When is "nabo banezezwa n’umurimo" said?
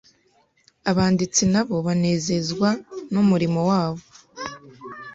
1.53-3.59